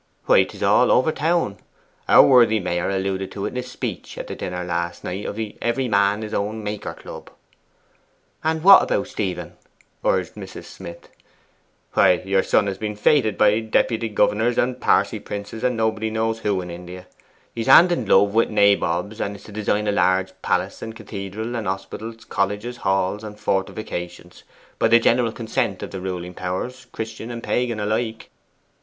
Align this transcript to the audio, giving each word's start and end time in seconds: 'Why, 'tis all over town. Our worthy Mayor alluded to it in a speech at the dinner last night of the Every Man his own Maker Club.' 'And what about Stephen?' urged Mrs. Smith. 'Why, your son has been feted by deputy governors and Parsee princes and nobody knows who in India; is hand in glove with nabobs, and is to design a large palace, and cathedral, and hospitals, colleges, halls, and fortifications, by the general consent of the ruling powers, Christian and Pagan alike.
'Why, 0.25 0.45
'tis 0.45 0.63
all 0.63 0.91
over 0.91 1.11
town. 1.11 1.57
Our 2.09 2.25
worthy 2.25 2.59
Mayor 2.59 2.89
alluded 2.89 3.31
to 3.33 3.45
it 3.45 3.49
in 3.49 3.57
a 3.57 3.61
speech 3.61 4.17
at 4.17 4.25
the 4.25 4.35
dinner 4.35 4.63
last 4.63 5.03
night 5.03 5.27
of 5.27 5.35
the 5.35 5.55
Every 5.61 5.87
Man 5.87 6.23
his 6.23 6.33
own 6.33 6.63
Maker 6.63 6.95
Club.' 6.95 7.29
'And 8.43 8.63
what 8.63 8.81
about 8.81 9.09
Stephen?' 9.09 9.57
urged 10.03 10.33
Mrs. 10.33 10.63
Smith. 10.65 11.09
'Why, 11.93 12.13
your 12.25 12.41
son 12.41 12.65
has 12.65 12.79
been 12.79 12.95
feted 12.95 13.37
by 13.37 13.59
deputy 13.59 14.09
governors 14.09 14.57
and 14.57 14.81
Parsee 14.81 15.19
princes 15.19 15.63
and 15.63 15.77
nobody 15.77 16.09
knows 16.09 16.39
who 16.39 16.61
in 16.61 16.71
India; 16.71 17.05
is 17.55 17.67
hand 17.67 17.91
in 17.91 18.03
glove 18.05 18.33
with 18.33 18.49
nabobs, 18.49 19.21
and 19.21 19.35
is 19.35 19.43
to 19.43 19.51
design 19.51 19.87
a 19.87 19.91
large 19.91 20.33
palace, 20.41 20.81
and 20.81 20.95
cathedral, 20.95 21.55
and 21.55 21.67
hospitals, 21.67 22.25
colleges, 22.25 22.77
halls, 22.77 23.23
and 23.23 23.39
fortifications, 23.39 24.43
by 24.79 24.87
the 24.87 24.97
general 24.99 25.31
consent 25.31 25.83
of 25.83 25.91
the 25.91 26.01
ruling 26.01 26.33
powers, 26.33 26.87
Christian 26.91 27.29
and 27.29 27.43
Pagan 27.43 27.79
alike. 27.79 28.31